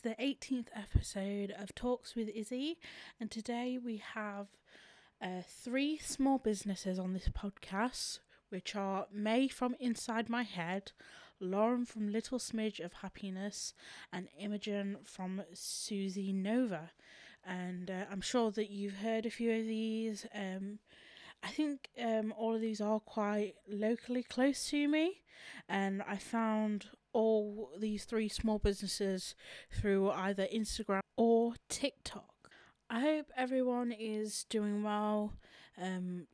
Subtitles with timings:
[0.00, 2.78] 18th episode of Talks with Izzy,
[3.20, 4.46] and today we have
[5.20, 10.92] uh, three small businesses on this podcast, which are May from Inside My Head,
[11.40, 13.74] Lauren from Little Smidge of Happiness,
[14.10, 16.90] and Imogen from Susie Nova.
[17.44, 20.26] And uh, I'm sure that you've heard a few of these.
[20.34, 20.78] Um,
[21.42, 25.20] I think um, all of these are quite locally close to me,
[25.68, 29.34] and I found all these three small businesses
[29.70, 32.50] through either Instagram or TikTok.
[32.88, 35.32] I hope everyone is doing well.
[35.80, 36.26] Um,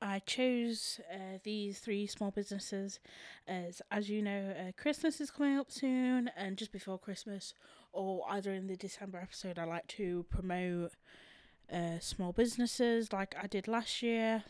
[0.00, 3.00] I chose uh, these three small businesses
[3.46, 7.54] as, as you know, uh, Christmas is coming up soon, and just before Christmas,
[7.92, 10.92] or either in the December episode, I like to promote
[11.72, 14.44] uh, small businesses like I did last year.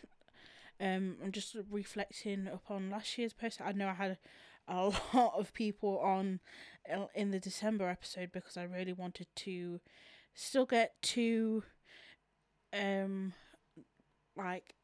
[0.80, 3.60] Um, I'm just reflecting upon last year's post.
[3.60, 4.18] I know I had
[4.68, 6.40] a lot of people on
[6.92, 9.80] uh, in the December episode because I really wanted to
[10.34, 11.62] still get to
[12.72, 13.32] um
[14.36, 14.74] like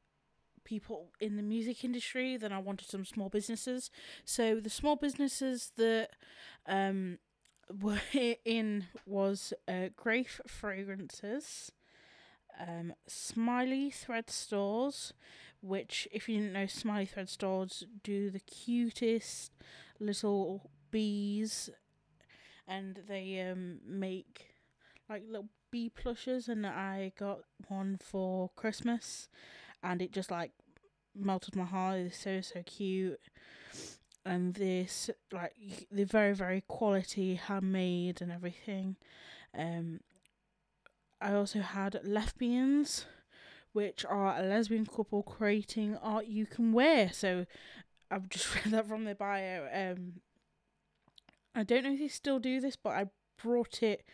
[0.65, 3.91] people in the music industry then I wanted some small businesses.
[4.25, 6.11] So the small businesses that
[6.67, 7.19] um
[7.81, 8.01] were
[8.45, 11.73] in was uh, Grafe Fragrances
[12.61, 15.13] um, Smiley Thread Stores,
[15.63, 19.53] which, if you didn't know, Smiley Thread Stores do the cutest
[19.99, 21.71] little bees,
[22.67, 24.55] and they um make
[25.09, 29.29] like little bee plushes, and I got one for Christmas,
[29.83, 30.53] and it just like
[31.15, 31.99] melted my heart.
[31.99, 33.21] It's so so cute.
[34.25, 35.53] And this, like,
[35.91, 38.95] they're very, very quality, handmade, and everything.
[39.53, 39.99] Um,
[41.21, 43.07] I also had lesbians,
[43.73, 47.13] which are a lesbian couple creating art you can wear.
[47.13, 47.47] So
[48.11, 49.69] I've just read that from their bio.
[49.73, 50.15] Um,
[51.55, 53.07] I don't know if they still do this, but I
[53.43, 54.05] brought it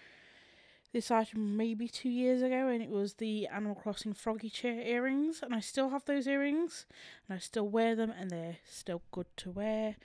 [0.92, 5.40] this item maybe two years ago, and it was the Animal Crossing Froggy Chair earrings,
[5.42, 6.86] and I still have those earrings,
[7.28, 9.96] and I still wear them, and they're still good to wear.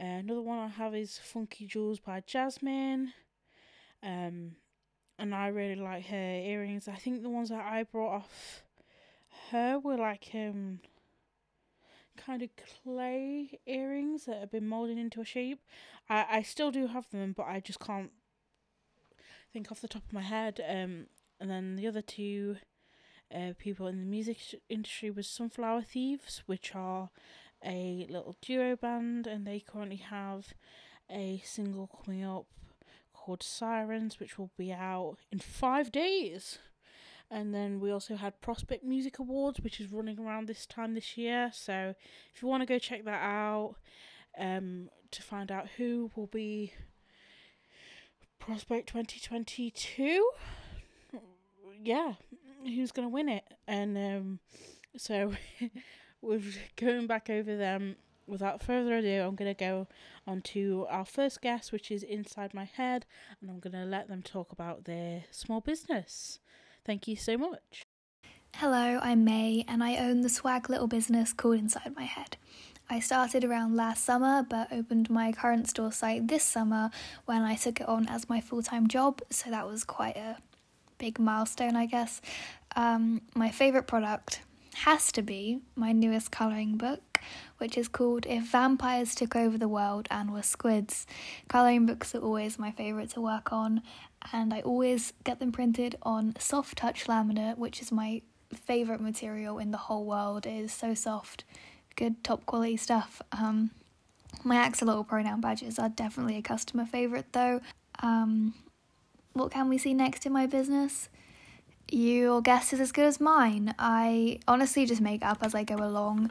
[0.00, 3.12] Uh, another one I have is Funky Jewels by Jasmine.
[4.02, 4.56] Um,
[5.18, 6.88] and I really like her earrings.
[6.88, 8.63] I think the ones that I brought off
[9.50, 10.80] her were like um
[12.16, 15.60] kind of clay earrings that have been molded into a shape.
[16.08, 18.10] I I still do have them, but I just can't
[19.52, 20.60] think off the top of my head.
[20.68, 21.06] Um,
[21.40, 22.56] and then the other two
[23.34, 24.38] uh, people in the music
[24.68, 27.10] industry was Sunflower Thieves, which are
[27.64, 30.54] a little duo band, and they currently have
[31.10, 32.46] a single coming up
[33.12, 36.58] called Sirens, which will be out in five days.
[37.34, 41.18] And then we also had Prospect Music Awards, which is running around this time this
[41.18, 41.50] year.
[41.52, 41.96] So
[42.32, 43.74] if you want to go check that out,
[44.38, 46.74] um, to find out who will be
[48.38, 50.30] Prospect 2022,
[51.82, 52.12] yeah,
[52.62, 53.42] who's going to win it.
[53.66, 54.38] And um,
[54.96, 55.32] so
[56.22, 56.40] we're
[56.76, 57.96] going back over them
[58.28, 59.88] without further ado, I'm going to go
[60.24, 63.06] on to our first guest, which is Inside My Head,
[63.40, 66.38] and I'm going to let them talk about their small business.
[66.84, 67.86] Thank you so much.
[68.56, 72.36] Hello, I'm May, and I own the swag little business called Inside My Head.
[72.90, 76.90] I started around last summer, but opened my current store site this summer
[77.24, 80.36] when I took it on as my full time job, so that was quite a
[80.98, 82.20] big milestone, I guess.
[82.76, 84.42] Um, my favourite product
[84.74, 87.20] has to be my newest colouring book,
[87.58, 91.06] which is called If Vampires Took Over the World and Were Squids.
[91.48, 93.82] Colouring books are always my favourite to work on,
[94.32, 98.22] and I always get them printed on soft touch laminate, which is my
[98.54, 100.46] favourite material in the whole world.
[100.46, 101.44] It is so soft,
[101.96, 103.20] good top quality stuff.
[103.32, 103.70] Um,
[104.42, 107.60] my axolotl pronoun badges are definitely a customer favourite though.
[108.00, 108.54] Um,
[109.32, 111.08] what can we see next in my business?
[111.90, 113.74] Your guess is as good as mine.
[113.78, 116.30] I honestly just make up as I go along,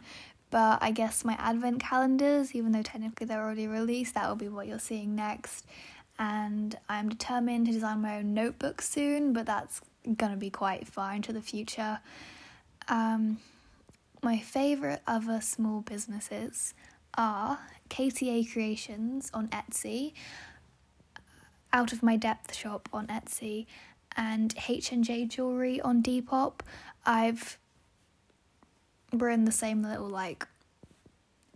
[0.49, 4.47] but I guess my advent calendars, even though technically they're already released, that will be
[4.47, 5.65] what you're seeing next.
[6.19, 9.81] And I'm determined to design my own notebook soon, but that's
[10.15, 11.99] gonna be quite far into the future.
[12.87, 13.37] Um,
[14.21, 16.73] my favourite other small businesses
[17.17, 20.13] are KTA Creations on Etsy,
[21.71, 23.65] Out of My Depth shop on Etsy,
[24.15, 26.61] and H&J jewelry on Depop.
[27.05, 27.57] I've
[29.11, 30.47] we're in the same little like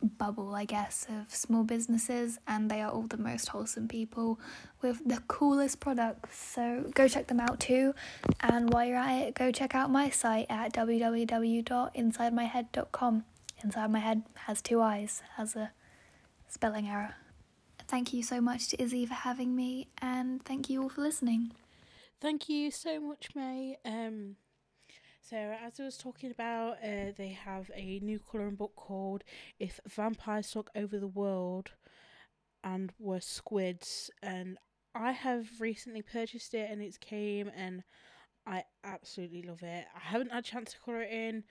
[0.01, 4.39] bubble, I guess, of small businesses, and they are all the most wholesome people
[4.81, 6.37] with the coolest products.
[6.37, 7.93] So go check them out too.
[8.41, 13.23] And while you're at it, go check out my site at www.insidemyhead.com.
[13.63, 15.71] Inside My Head has two eyes, has a
[16.47, 17.15] spelling error.
[17.87, 21.53] Thank you so much to Izzy for having me, and thank you all for listening.
[22.19, 23.77] Thank you so much, May.
[23.85, 24.35] Um,
[25.29, 29.23] so as I was talking about, uh, they have a new colouring book called
[29.59, 31.71] "If Vampires Took Over the World
[32.63, 34.57] and Were Squids," and
[34.95, 37.83] I have recently purchased it, and it's came, and
[38.45, 39.85] I absolutely love it.
[39.95, 41.43] I haven't had a chance to colour it in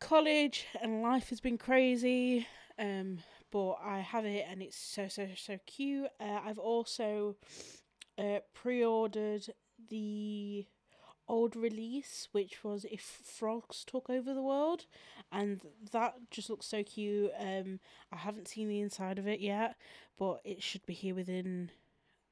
[0.00, 2.46] college, and life has been crazy.
[2.78, 3.18] Um,
[3.50, 6.08] but I have it, and it's so so so cute.
[6.20, 7.36] Uh, I've also
[8.18, 9.46] uh, pre-ordered
[9.88, 10.66] the
[11.28, 14.86] old release, which was if frogs took over the world,
[15.32, 15.60] and
[15.92, 17.30] that just looks so cute.
[17.38, 17.80] Um,
[18.12, 19.76] I haven't seen the inside of it yet,
[20.18, 21.70] but it should be here within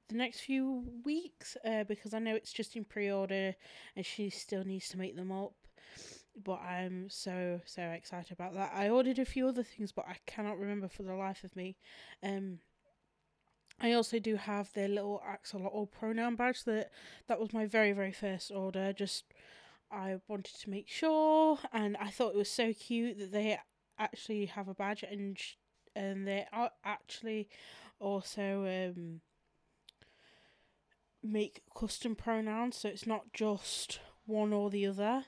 [0.09, 3.55] the next few weeks uh, because I know it's just in pre-order,
[3.97, 5.55] and she still needs to make them up.
[6.43, 8.73] But I'm so so excited about that.
[8.75, 11.77] I ordered a few other things, but I cannot remember for the life of me.
[12.23, 12.59] Um,
[13.81, 16.91] I also do have the little axolotl pronoun badge that
[17.27, 18.93] that was my very very first order.
[18.93, 19.25] Just
[19.91, 23.59] I wanted to make sure, and I thought it was so cute that they
[23.99, 25.39] actually have a badge and
[25.95, 27.49] and they are actually
[28.01, 29.21] also um
[31.23, 35.25] make custom pronouns, so it's not just one or the other.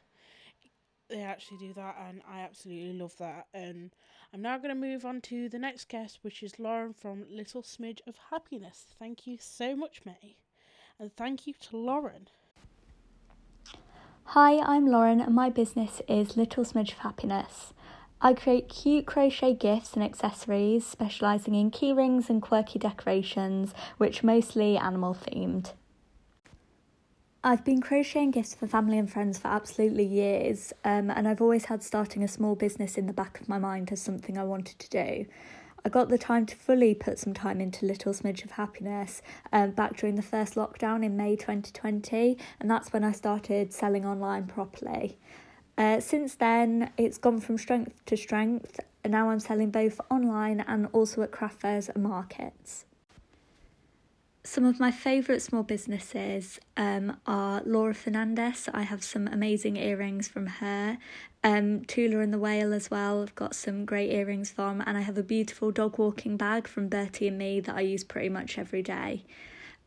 [1.09, 3.47] They actually do that, and I absolutely love that.
[3.55, 3.95] And
[4.33, 7.63] I'm now going to move on to the next guest, which is Lauren from Little
[7.63, 8.87] Smidge of Happiness.
[8.99, 10.37] Thank you so much, May.
[10.99, 12.29] And thank you to Lauren.
[14.31, 17.73] Hi, I'm Lauren, and my business is Little Smidge of Happiness.
[18.21, 24.25] I create cute crochet gifts and accessories, specialising in key rings and quirky decorations, which
[24.25, 25.73] mostly animal themed.
[27.47, 31.67] I've been crocheting gifts for family and friends for absolutely years, um, and I've always
[31.67, 34.81] had starting a small business in the back of my mind as something I wanted
[34.81, 35.27] to do.
[35.85, 39.23] I got the time to fully put some time into Little Smidge of Happiness
[39.53, 44.05] um, back during the first lockdown in May 2020, and that's when I started selling
[44.05, 45.17] online properly.
[45.79, 50.65] Uh, since then, it's gone from strength to strength, and now I'm selling both online
[50.67, 52.87] and also at craft fairs and markets.
[54.47, 58.69] Some of my favourite small businesses um, are Laura Fernandez.
[58.73, 60.99] I have some amazing earrings from her.
[61.43, 63.23] Um, Tula and the Whale as well.
[63.23, 66.89] I've got some great earrings from, and I have a beautiful dog walking bag from
[66.89, 69.25] Bertie and Me that I use pretty much every day.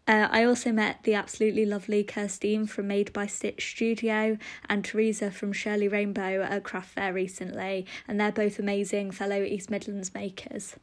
[0.06, 5.32] Uh, I also met the absolutely lovely Kirstine from Made by Stitch Studio and Teresa
[5.32, 10.14] from Shirley Rainbow at a Craft Fair recently, and they're both amazing fellow East Midlands
[10.14, 10.76] makers.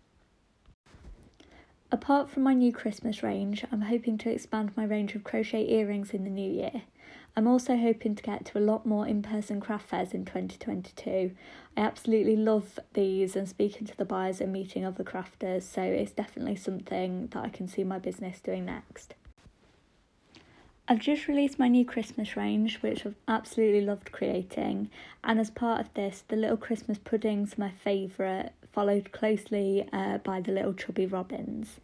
[1.92, 6.10] Apart from my new Christmas range, I'm hoping to expand my range of crochet earrings
[6.10, 6.82] in the new year.
[7.36, 11.30] I'm also hoping to get to a lot more in person craft fairs in 2022.
[11.76, 16.10] I absolutely love these and speaking to the buyers and meeting other crafters, so it's
[16.10, 19.14] definitely something that I can see my business doing next.
[20.88, 24.90] I've just released my new Christmas range, which I've absolutely loved creating,
[25.22, 30.18] and as part of this, the little Christmas puddings are my favourite followed closely uh,
[30.18, 31.80] by the little chubby robins.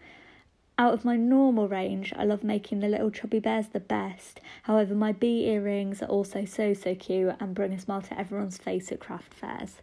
[0.76, 4.40] Out of my normal range, I love making the little chubby bears the best.
[4.64, 8.58] However, my bee earrings are also so so cute and bring a smile to everyone's
[8.58, 9.76] face at craft fairs.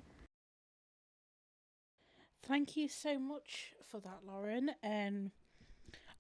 [2.44, 4.70] Thank you so much for that, Lauren.
[4.84, 5.32] Um,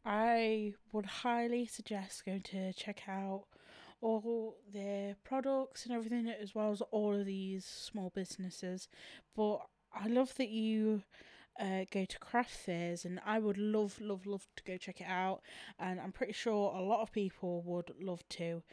[0.03, 3.43] I would highly suggest going to check out
[4.01, 8.87] all their products and everything, as well as all of these small businesses.
[9.35, 9.59] But
[9.93, 11.03] I love that you
[11.59, 15.07] uh, go to craft fairs, and I would love, love, love to go check it
[15.07, 15.41] out.
[15.77, 18.63] And I'm pretty sure a lot of people would love to.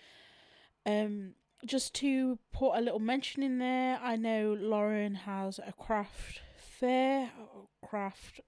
[0.84, 6.40] Um, just to put a little mention in there, I know Lauren has a craft
[6.56, 7.30] fair,
[7.84, 8.40] craft,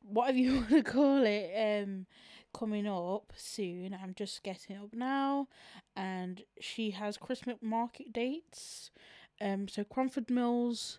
[0.00, 2.06] whatever you want to call it, um,
[2.54, 3.96] coming up soon.
[4.00, 5.48] I'm just getting up now,
[5.94, 8.90] and she has Christmas market dates.
[9.38, 10.98] Um, so Cromford Mills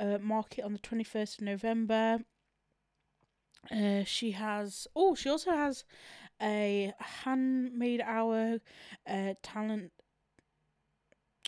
[0.00, 2.18] uh, market on the 21st of November.
[3.70, 5.84] Uh, she has, oh, she also has
[6.40, 8.58] a handmade hour
[9.08, 9.92] uh, talent.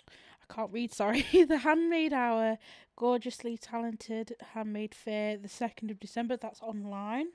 [0.08, 1.26] I can't read, sorry.
[1.32, 2.58] the handmade hour,
[2.96, 6.36] gorgeously talented handmade fair, the 2nd of December.
[6.36, 7.28] That's online.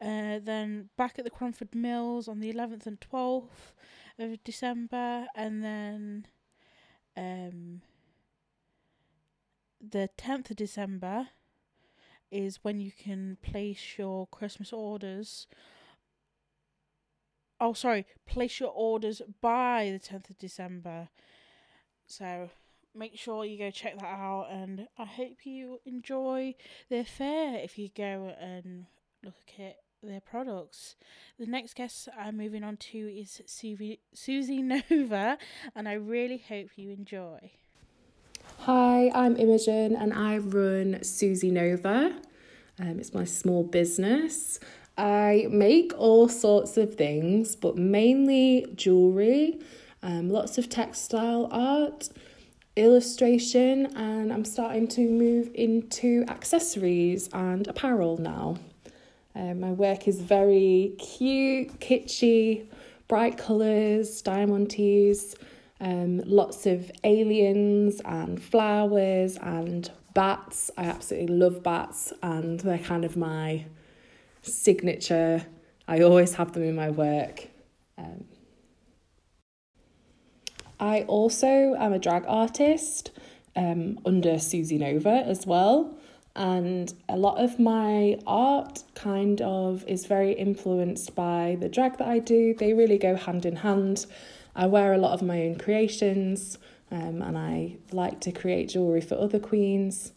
[0.00, 3.74] Uh, then back at the Cromford Mills on the 11th and 12th
[4.18, 5.26] of December.
[5.34, 6.26] And then
[7.16, 7.82] um,
[9.80, 11.28] the 10th of December
[12.30, 15.46] is when you can place your Christmas orders.
[17.60, 21.08] Oh, sorry, place your orders by the 10th of December.
[22.06, 22.50] So
[22.94, 26.54] make sure you go check that out, and I hope you enjoy
[26.88, 28.86] their fair if you go and
[29.22, 30.96] look at their products.
[31.38, 35.36] The next guest I'm moving on to is Susie, Susie Nova,
[35.74, 37.52] and I really hope you enjoy.
[38.64, 42.14] Hi, I'm Imogen and I run Susie Nova.
[42.78, 44.60] Um, it's my small business.
[44.98, 49.60] I make all sorts of things, but mainly jewellery,
[50.02, 52.10] um, lots of textile art,
[52.76, 58.58] illustration, and I'm starting to move into accessories and apparel now.
[59.34, 62.66] Um, my work is very cute, kitschy,
[63.08, 65.34] bright colours, diamantes,
[65.80, 70.70] um, lots of aliens and flowers and bats.
[70.76, 73.64] I absolutely love bats, and they're kind of my
[74.42, 75.46] signature.
[75.88, 77.48] I always have them in my work.
[77.98, 78.24] Um,
[80.78, 83.10] I also am a drag artist
[83.56, 85.96] um, under Susie Nova as well.
[86.36, 92.06] And a lot of my art kind of is very influenced by the drag that
[92.08, 92.54] I do.
[92.54, 94.06] They really go hand in hand.
[94.54, 96.58] I wear a lot of my own creations
[96.90, 100.12] um, and I like to create jewellery for other queens.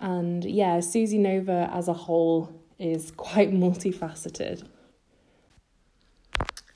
[0.00, 4.66] And yeah, Susie Nova as a whole is quite multifaceted.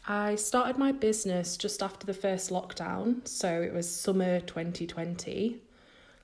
[0.07, 5.63] I started my business just after the first lockdown, so it was summer 2020.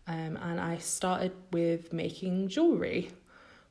[0.08, 3.10] Um, and I started with making jewellery,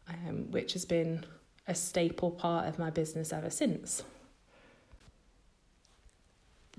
[0.08, 1.26] um, which has been
[1.68, 4.04] a staple part of my business ever since.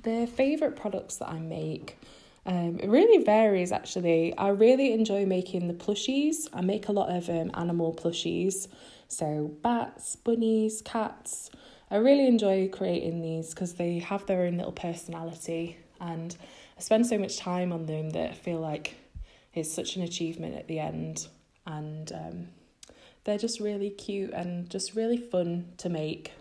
[0.02, 1.98] The favourite products that I make,
[2.46, 4.36] um, it really varies actually.
[4.36, 6.48] I really enjoy making the plushies.
[6.52, 8.68] I make a lot of um, animal plushies,
[9.08, 11.50] so bats, bunnies, cats.
[11.90, 16.36] I really enjoy creating these because they have their own little personality and
[16.76, 18.94] I spend so much time on them that I feel like
[19.54, 21.26] it's such an achievement at the end
[21.66, 22.48] and um,
[23.24, 26.32] they're just really cute and just really fun to make.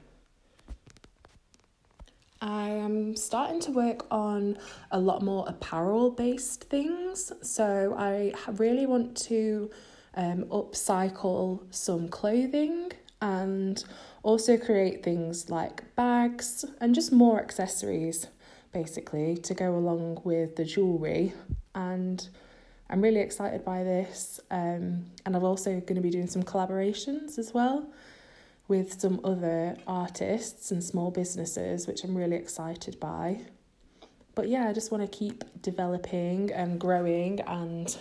[2.42, 4.58] I am starting to work on
[4.92, 7.32] a lot more apparel based things.
[7.42, 9.70] So I really want to
[10.16, 12.92] um, upcycle some clothing
[13.22, 13.84] and
[14.24, 18.28] also create things like bags and just more accessories
[18.74, 21.34] basically to go along with the jewellery
[21.74, 22.28] and
[22.90, 27.40] I'm really excited by this um, and I'm also going to be doing some collaborations
[27.40, 27.88] as well
[28.68, 33.42] with some other artists and small businesses which I'm really excited by
[34.36, 37.96] but yeah I just want to keep developing and growing and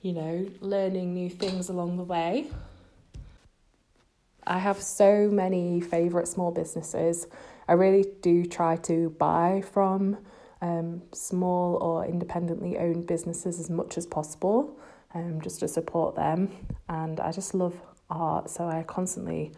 [0.00, 2.50] you know learning new things along the way
[4.46, 7.26] I have so many favourite small businesses.
[7.66, 10.18] I really do try to buy from
[10.60, 14.78] um, small or independently owned businesses as much as possible,
[15.14, 16.50] um, just to support them.
[16.88, 17.74] And I just love
[18.10, 19.52] art, so I constantly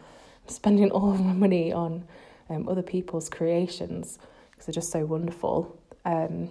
[0.47, 2.05] spending all of my money on
[2.49, 4.19] um, other people's creations
[4.51, 5.77] because they're just so wonderful.
[6.05, 6.49] Um,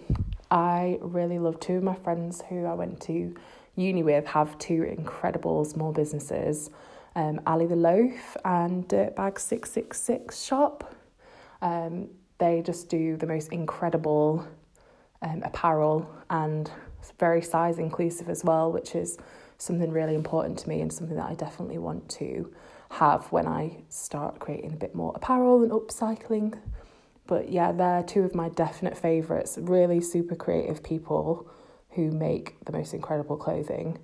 [0.50, 3.34] I really love two of my friends who I went to
[3.74, 6.70] uni with have two incredible small businesses
[7.16, 10.94] um, Ali the Loaf and Dirtbag 666 shop.
[11.62, 14.46] Um, they just do the most incredible
[15.22, 16.70] um, apparel and
[17.18, 19.16] very size inclusive as well, which is
[19.56, 22.52] something really important to me and something that I definitely want to
[22.96, 26.58] have when I start creating a bit more apparel and upcycling.
[27.26, 31.50] But yeah, they're two of my definite favourites, really super creative people
[31.90, 33.98] who make the most incredible clothing.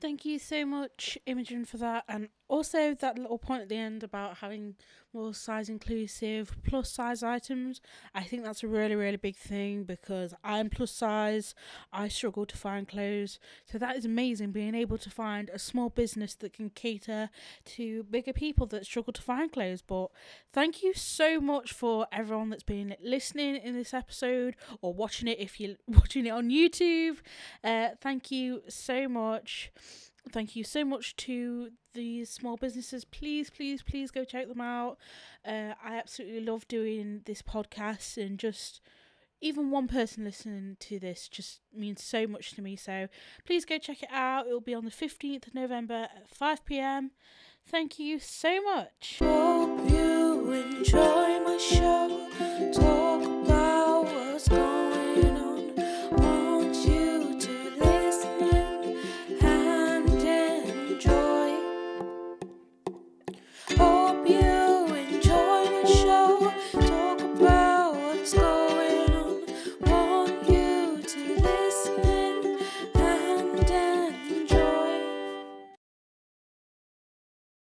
[0.00, 2.04] Thank you so much, Imogen, for that.
[2.08, 4.74] And also that little point at the end about having
[5.12, 7.80] more size inclusive plus size items
[8.14, 11.54] i think that's a really really big thing because i'm plus size
[11.92, 13.38] i struggle to find clothes.
[13.64, 17.30] So that is amazing being able to find a small business that can cater
[17.76, 19.82] to bigger people that struggle to find clothes.
[19.82, 20.08] But
[20.52, 25.38] thank you so much for everyone that's been listening in this episode or watching it
[25.38, 27.18] if you're watching it on youtube.
[27.64, 29.70] Uh, thank you so much
[30.30, 33.04] thank you so much to these small businesses.
[33.04, 34.98] Please, please, please go check them out.
[35.46, 38.80] Uh, I absolutely love doing this podcast, and just
[39.40, 42.76] even one person listening to this just means so much to me.
[42.76, 43.08] So
[43.46, 44.46] please go check it out.
[44.46, 47.12] It will be on the 15th of November at 5 pm.
[47.66, 49.20] Thank you so much.